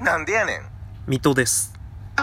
[0.00, 0.62] なんでやねん。
[1.08, 1.74] 水戸です。
[2.16, 2.22] は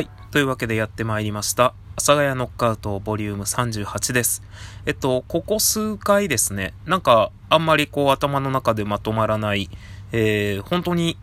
[0.00, 0.10] い。
[0.32, 1.66] というわけでやってまいりました。
[1.66, 4.42] 阿佐ヶ谷ノックアウトボリューム38です。
[4.86, 9.70] えっと、ここ数回ですね、なんかあんまりこう頭の中でまとまらない、
[10.10, 11.16] えー、本当に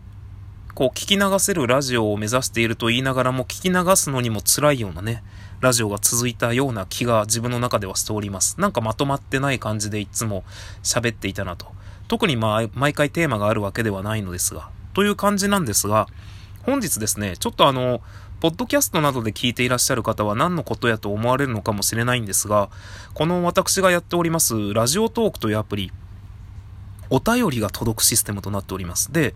[0.74, 5.22] こう聞き流せるラジオを目指していると言いながらも聞き流すのにも辛いようなね、
[5.60, 8.60] ラジオが続いたような気が自分の中ではしております。
[8.60, 10.42] なんかまとまってない感じでいつも
[10.82, 11.68] 喋っていたなと。
[12.08, 16.08] 特にまあ、毎回テーマがあるわけではないのですが、という感じなんですが、
[16.62, 18.00] 本日ですね、ちょっとあの、
[18.40, 22.68] ポッドキャストなどで聞いていらっしゃる方は何のことやと思われるのかもしれないんですが、
[23.14, 25.92] この私がやっております、ラジオトークというアプリ、
[27.10, 29.12] お便りが届くシステムとなっております。
[29.12, 29.34] で、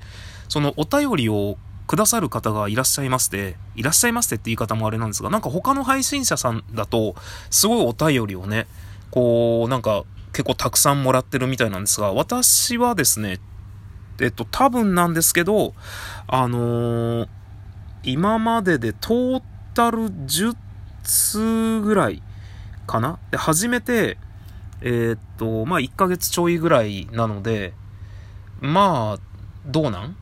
[0.48, 7.14] そのお便りをくださる方がいらっしゃいまして、いらっしゃいましてって言い方もあれなんですが、なんか他の配信者さんだと、
[7.50, 8.66] すごいお便りをね、
[9.10, 13.40] こう、なんか結構たくさんもらってるみたいなんですが、私はですね、
[14.20, 15.74] えっと、多分なんですけど、
[16.26, 17.28] あのー
[18.04, 19.42] 今まででトー
[19.74, 20.56] タル10
[21.02, 22.22] 通ぐらい
[22.86, 23.18] かな？
[23.32, 24.18] で、初めて、
[24.80, 27.74] えーっと、まあ、1ヶ月ちょいぐらいなので、
[28.60, 29.20] まあ、
[29.66, 30.16] どうなん？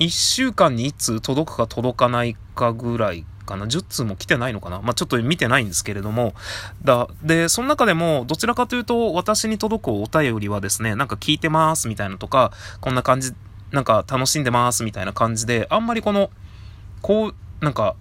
[0.00, 3.66] ?1 週間に1通届くか届かないかぐらいかな。
[3.66, 6.34] 10通も来てないのかなまあ、ちょっと見てないんですけれども。
[6.82, 13.32] だ、で、その中でも、どちらかというと、私に届くお便りはですね、なんか聞いてますみたいなとか、こんな感じ、
[13.72, 16.30] なんか楽しんでますみたいな感じで、あんまりこの、
[17.02, 17.96] こう、なんか、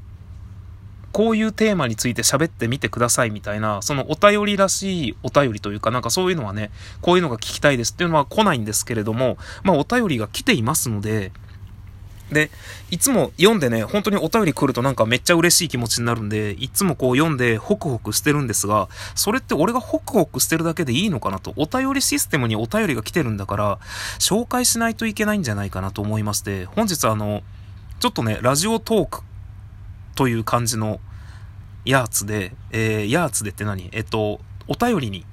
[1.11, 6.69] こういうテーマについて喋ってみてくださいみたいな、そのお便りらしいお便りというか、なんかそういうのはね、
[7.01, 11.31] こういうのが聞きたいですっていうのは来ないんですけれども、まあお便りが来ていますので、
[12.31, 12.51] で、
[12.91, 23.79] いつも読んでね、本当にお便り来るとなんかめっちゃ嬉しい気持ちになるんで、いつもこう読んでホクホクしてるんですが、それって俺がホクホクしてるだけでいいのかなと、お便りシステムにお便りが来てるんだから、
[24.19, 27.41] 紹介しないといけないんじゃないかなと思いまして、本日あの、
[27.99, 29.21] ちょっとね、ラジオトーク
[30.15, 30.99] という感じの
[31.85, 33.89] やつで、えー、やつでって何？
[33.91, 35.25] えっと、お便りに、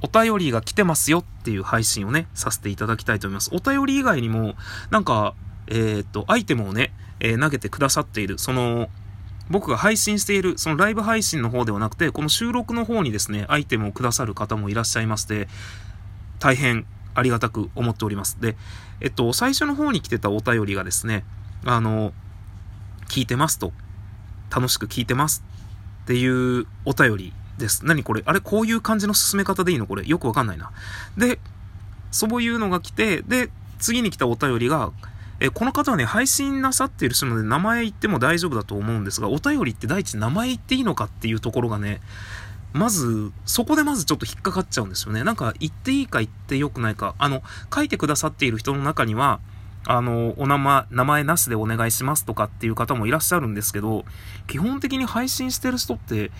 [0.00, 3.50] お便りが来てますよっていう配信をね、させていただきたいと思います。
[3.52, 4.54] お便り以外にも、
[4.90, 5.34] なんか、
[5.68, 8.88] えーっと、アイテムをね、えー投げてくださっている、その、
[9.50, 15.48] 僕が配信している、そのライブ配信の方ではなくて、この収録の方にですね、アイテムをくださる方もいらっしゃいまして、
[16.38, 18.38] 大変ありがたく思っております。
[18.40, 18.56] で、
[19.00, 21.24] えっと、最初の方に来てたお便りがですね、
[21.64, 22.12] あの、
[23.08, 23.72] 聞いてますと、
[24.54, 25.42] 楽しく聞いてます
[26.04, 27.84] っていうお便りです。
[27.84, 28.22] 何これ？
[28.26, 29.86] あれこういう感じの進め方でいいの？
[29.86, 30.70] これよくわかんないな。
[31.16, 31.38] で、
[32.10, 34.92] そういうのが来て、で、次に来たお便りが、
[35.40, 42.00] え、この方はね、配信なさっている人なので名前言っても大丈夫だと思うんですが、お便りって第一名前言っていいのかっていうところがね、
[42.72, 45.24] まず、そこでまずちょっと引っかかっちゃうんですよね。
[45.24, 47.14] なんか、言っていいか言ってよくないか。
[47.18, 47.42] あの、
[47.74, 49.40] 書いてくださっている人の中には、
[49.86, 54.04] あの、お名前、名前なしでお願いしますとかっていう方もいらっしゃるんですけど、
[54.48, 56.30] 基本的に配信してる人って、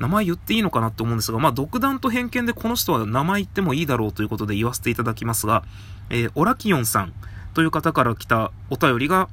[0.00, 5.62] 名前言っていいのかなって思うんですが、まあ、独断と偏見でこの人は名前言ってもいいだろうということで言わせていただきますが、
[6.10, 7.12] えーオラキオンさん
[7.56, 9.30] という方から来たお便りが、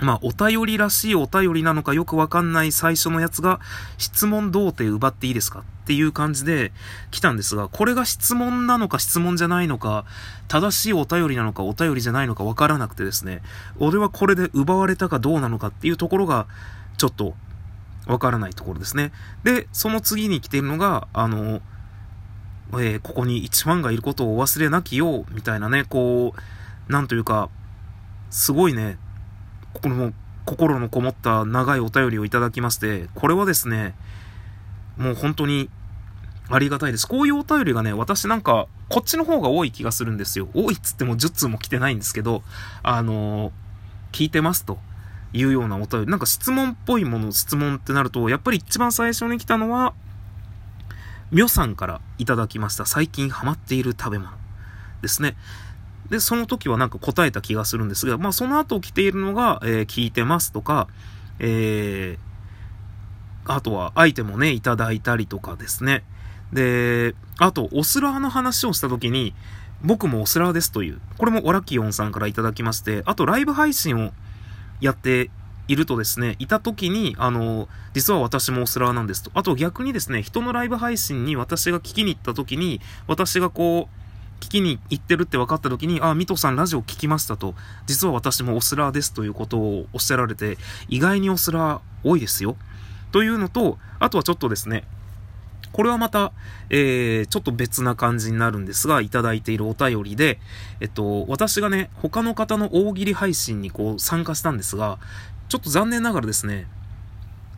[0.00, 3.60] まあ、お便りらしいお便りなのかよくわかんない最初のやつが、
[3.98, 6.72] 質問童貞奪っていいですかっていう感じで
[7.10, 10.06] 来たんですが、これが質問なのか質問じゃないのか、
[10.48, 13.42] 正しいお便りなのかお便りじゃないのかわからなくてですね、
[13.78, 16.46] 俺はこれで奪われたかどうなのかっていうところが、
[16.96, 17.34] ちょっと、
[18.06, 19.12] わからないところですね。
[19.44, 21.60] で、その次に来てるのが、あの、
[22.80, 26.40] えーここに一番がいることをお忘れなきよう、みたいなね、こう、
[26.92, 27.48] なんというか、
[28.30, 28.98] すごいね、
[29.74, 30.12] この
[30.44, 33.94] 心のこもった長いお便りをいただきまして、これはですね、
[34.96, 35.70] もう本当に
[36.48, 37.08] ありがたいです。
[37.08, 40.48] こういうお便りがね、私なんか、こっちの方が多い気がするんですよ。
[40.54, 42.42] 多いっつっても10通も来てないんですけど、
[42.82, 43.52] あのー
[44.12, 44.78] 聞いてますと
[45.32, 46.06] いうようなお便り。
[46.06, 49.94] なんか質問っぽいもの、質問ってなると、やっぱり一番最初に来たのは、
[51.30, 52.84] みょさんからいただきました。
[52.84, 54.32] 最近ハマっている食べ物
[55.00, 55.34] ですね。
[56.10, 60.88] で、その時はなんか答えた気がするんですが、まあその後来ているのが、えー聞いてますとか、
[61.38, 66.04] えー、あとはアイテムをね、いただいたりとかですね。
[66.52, 69.34] で、あと、オスラーの話をした時に、
[69.82, 74.12] 僕もオスラーですという、これもオラキオンさんからいただきまして、あとライブ配信を
[74.80, 75.30] やって
[75.66, 79.30] いるとですね、いた時に、あの、実は私もオスラーなんですと。
[79.34, 84.01] あと逆にですね、人のライブ配信に私が聞きに行った時に、私がこう、
[84.42, 87.54] 聞きに行ってるって分かった時に、あ、ミトさんラジオ聞きましたと、
[87.86, 90.58] 実は私もオスラーですということをおっしゃられて、
[90.88, 92.56] 意外にオスラー多いですよ。
[93.12, 94.82] というのと、あとはちょっとですね、
[95.70, 96.32] これはまた、
[96.70, 100.40] えー、ちょっと別な感じになるんですが、いただいているお便りで、
[100.80, 104.98] えっと、私がね、他の方の大喜利配信にこう参加したんですが、
[105.48, 106.66] ちょっと残念ながらですね、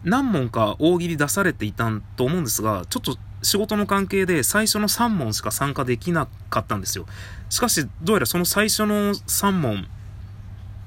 [0.04, 7.06] 何問か大喜利出されていたと思うんですが、ちょっと仕事の関係で最初の3問しか参加できなかったんですよ。
[7.50, 9.86] しかし、どうやらその最初の3問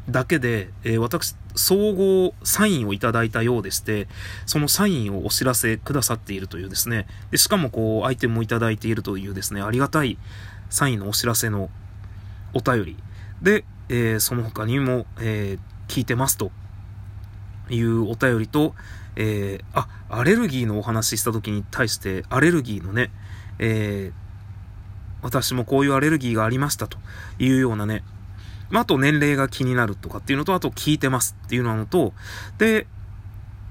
[0.09, 4.07] だけで、えー、私、総合サインをいただいたようでして、
[4.45, 10.17] そのサインをお知らせくださっているというですね、でしかもこう、アイテムもいただいているというですね、ありがたい
[10.69, 11.69] サインのお知らせの
[12.53, 12.97] お便り。
[13.41, 16.51] で、えー、その他にも、えー、聞いてますと
[17.69, 18.75] いうお便りと、
[19.19, 23.11] えー、あ、アレルギーのお話しした時に対して、アレルギーのね、
[23.57, 26.99] えー、私もこういうアレルギーがありましたと
[27.39, 28.03] いうようなね、
[28.69, 32.13] まあ、あと年齢が気になるとかっていうのと、あと聞いてますっていうのと、
[32.59, 32.85] で、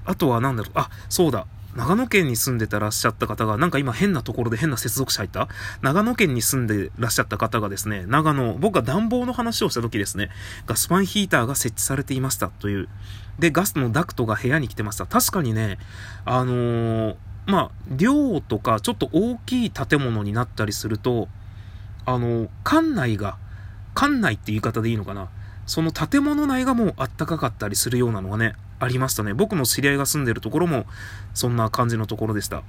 [0.03, 1.47] あとは何だろう、あ、そうだ、
[1.77, 5.47] 長野県に住んでたらっしゃった方が、なんか今変なところで変な接続者入った？
[5.83, 10.31] 長野県に住んでらっしゃった方がですね、長野、僕が暖房の話をした時ですね、
[10.65, 12.89] ガスファンヒーターが設置されていましたという。
[13.37, 15.05] で、ガスのダクトが部屋に来てました。
[15.05, 15.77] 確かにね、
[16.25, 17.15] あのー、
[17.45, 21.27] まあ、寮とかちょっと大きい建物になったりすると、
[22.07, 23.37] あのー、館内が
[23.93, 25.29] 館内って言い方でいいのかな？
[25.67, 29.33] その建物内がもうあったかかったりするようなのがね、ありましたね。
[29.33, 30.85] 僕の知り合いが住んでるところも、
[31.33, 32.63] そんな感じのところでした。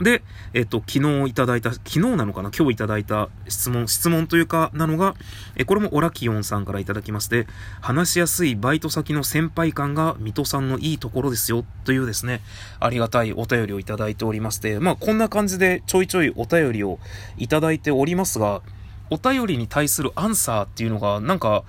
[0.00, 2.50] で、えっと、昨日いただいた、昨日なのかな？
[2.50, 5.14] 今日いただいた質問、質問というか、なのが、
[5.54, 7.46] え、これもオラキオンさんからいただきまして、
[7.80, 12.40] 話しやすいバイト先の先輩感が水戸さんのいいところですよ、というですね、
[12.80, 16.98] ありがたいお便りをいただいておりまして、まあ、こんな感じでちょいちょいお便りを
[17.36, 18.62] いただいておりますが、
[19.10, 21.62] お便りに対するアンサーっていうのが、なんか、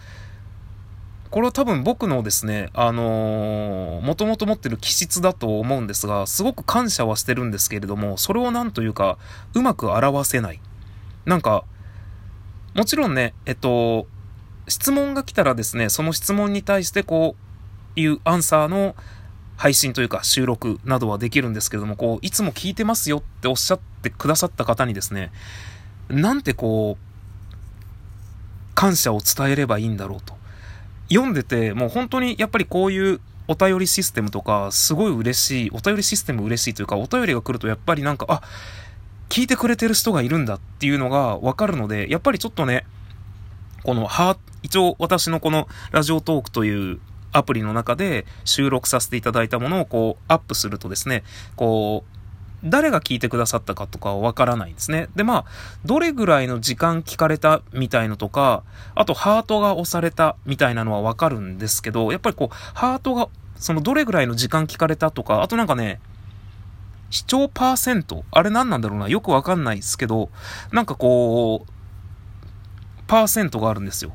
[1.33, 9.17] これは多分僕のですね、あのー、もともと持ってる気質だと思うんですが、すごく感謝はしてるんですけれども、それをなんというか、
[9.55, 10.59] うまく表せない。
[11.25, 11.63] なんか、
[12.75, 14.05] もちろんね、えっと、
[14.67, 17.35] 質問が来たらですね、その質問に対してこ
[17.95, 18.95] ういうアンサーの
[19.57, 25.31] 配信というか収録などはできるんですけれども、こう、いつも聞いてますよっておっしゃってくださった方にですね、
[26.09, 30.42] なんてこう、感謝を伝えればいいんだろうと。
[31.09, 38.41] 読んでて、もう本当にやっぱりこういうお便りシステムとか、すごい嬉しい、お便りシステム嬉しいというか、お便りが来るとやっぱりなんか、あ、
[39.29, 42.85] 聞いてくれてる人がいるんだっていうのがわかるので、やっぱりちょっとね、
[43.83, 46.99] この、は、一応私のこのラジオトークという
[47.33, 51.23] アプリの中で収録させていただいたものをこうアップするとですね、
[51.55, 52.22] こう、
[52.63, 55.09] 誰が聞いてくださったかとかはわからないんですね。
[55.15, 55.45] で、まあ、
[55.85, 58.63] どれぐらいの時間聞かれたみたいのとか、
[58.95, 65.99] あとハートが押されたみたいなのはわかるんですけど、やっぱりこう、ハートが、そのどれぐらいの時間聞かれたとか、あとなんかね、
[67.09, 70.29] 視聴パーセントあれ何なんだろうなよくわかんないですけど、
[70.71, 71.71] なんかこう、
[73.07, 74.13] パーセントがあるんですよ。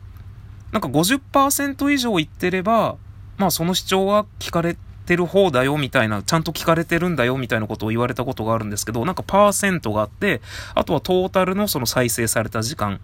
[0.72, 2.96] なんか50%以上言ってれば、
[3.36, 4.76] まあその視聴は聞かれ
[5.08, 10.42] てる方だよみたいな、ちゃんと聞かれてるんだよみたいなことを言われたことがあるんですけど、なんかパーセントがあって、
[10.74, 13.00] あとはトータルのその再生された時間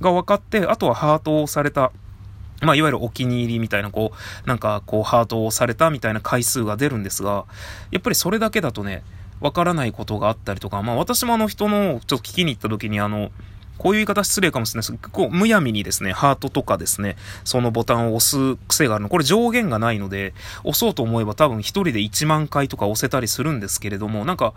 [0.00, 1.90] が分かって、あとはハートをされた
[2.60, 4.12] まあ、いわゆるお気に入りみたいな、こ
[4.44, 7.44] う、なんか、こう、ハートをされたみたいな回数が出るんですが、
[7.92, 9.04] やっぱりそれだけだとね、
[9.40, 13.30] わからないことがあったりとか、まあ、私もあの人の、ちょっと聞きに行った時に、あの、
[13.78, 19.08] こういう言い方失礼かもしれないですけど、こう、むやみにですね、ハートとかですね、そのボタンを押す癖があるの。
[19.08, 24.54] これ上限がないので、押そうと思えば多分一人で1万回とか押せたりするんですけれども、なんか、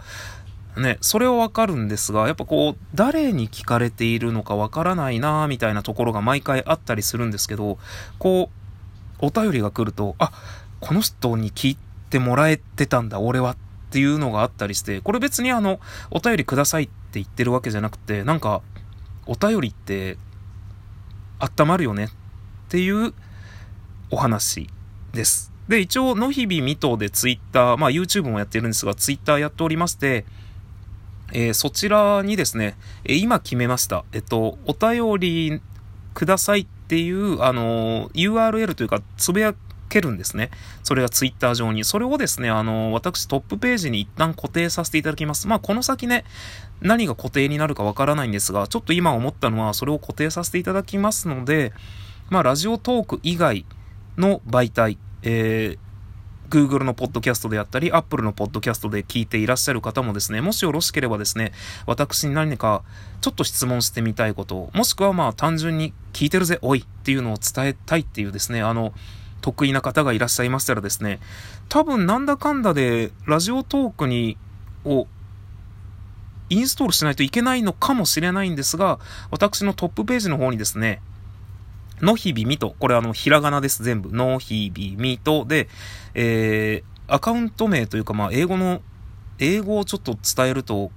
[0.78, 7.78] ね、それはわかるんですが、やっぱこう、誰に聞かれているのかわからないなみたいなところが毎回あったりするんですけど、
[8.20, 8.50] こ
[9.22, 10.32] う、お便りが来ると、あ、
[10.80, 11.78] この人に聞い
[12.10, 13.58] てもらえてたんだ、俺はっ
[13.92, 18.62] ていうのがあったりして、これ別にあの、お便りくださいって言ってるわけじゃなくて、なんか、
[19.32, 20.18] お便りって
[21.40, 22.10] 温まるよねっ
[22.68, 23.14] ていう
[24.10, 24.68] お話
[25.14, 25.54] です。
[25.70, 30.26] で、一応、のひびみとでツイッター、まあ YouTube もやってるんですが、ツイッターやっておりまして、
[31.32, 34.04] えー、そちらにですね、えー、今決めました。
[34.12, 35.62] えっと、お便り
[36.14, 39.56] くださいっていう、あのー、URL というか、つぶや
[39.92, 40.50] けるんですね。
[40.84, 41.84] それがツイッター上に。
[41.84, 45.48] それをですね、あの、私トップページに一旦固定させていただきます。
[45.48, 46.26] まあ、この先ね、
[46.82, 51.74] 何が固定になるかわからないんですが、ちょっと今思ったのは、それを固定させていただきますので、
[52.30, 53.66] まあ、ラジオトーク以外
[54.18, 55.92] の媒体、えー、
[56.52, 61.54] Google のポッドキャストであったり、Apple のポッドキャストで聞いていらっしゃる方もですね、もしよろしければですね、
[61.86, 62.84] 私に何か
[63.22, 68.94] ちょっと質問してみたいこと、もしくはまあ単純に聞いてるぜ、おいっていうのを伝えたいっていうですね、あの、
[69.42, 71.20] 得意な方がいらっしゃいましたらですね、
[71.68, 74.38] 多分なんだかんだでラジオトークに、
[74.86, 75.08] を
[76.50, 79.00] インストールしないといけないのかもしれないんですが、
[79.32, 81.02] 私のトップページの方にですね、
[82.02, 84.12] のひびみと、これあの、ひらがなです、全部。
[84.12, 85.70] のひびみとで、
[86.14, 88.82] えー、アカウント名というか、まあ、英語の、
[89.40, 90.92] 英語をちょっと伝えると、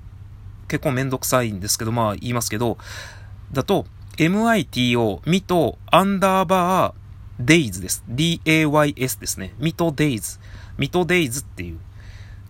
[0.67, 2.79] 結構めんどくさいんですけど、まあ、言いますけど、
[3.53, 3.87] だと、
[4.17, 7.04] mito, ミと、アンダーバー、
[7.41, 8.05] デイズです。
[8.09, 9.55] d-a-y-s ですね。
[9.59, 10.39] ミトデイズ。
[10.79, 11.79] ミトデイズっていう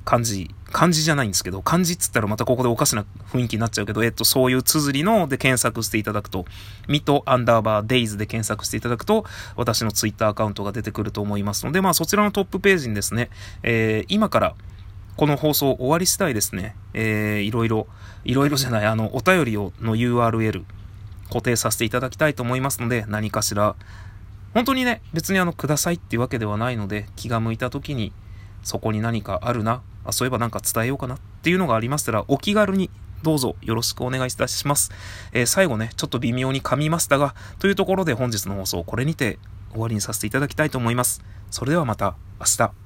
[0.04, 0.54] 漢字。
[0.72, 6.44] 漢字じゃないんですけど、漢字っつったらまたここでおかしな雰囲気になっちゃうけど、えっと、そういう綴りので検索していただくと、
[6.88, 9.24] ミトアンダーバーデイズで検索していただくと、
[9.56, 13.30] 私のツイッターアカウントが出てくると思いますので、まあそちらのトップページにですね、
[13.62, 14.54] えー、今から
[15.16, 17.86] この放送終わり次第ですね、えー、いろいろ、
[18.24, 20.64] いろいろじゃない、あの、お便りをの URL
[21.28, 23.76] 固定させていただきたいと思いますので、何かしら
[24.54, 28.12] 本当にね、別にあの、くださいっていうわけではないので、気が向いた時に、
[28.62, 32.88] そこに何かあるな、あ、そういえばなんか伝えようかなっていうのがありましたら、お気軽に
[33.22, 34.92] どうぞよろしくお願いいたします。
[35.32, 39.38] えー、最後ね、ちょっと微妙に噛みましたが、というところで本日の放送、これにて
[39.72, 41.24] 終わりにさせていただきたいと思います。
[41.50, 42.83] それではまた明日。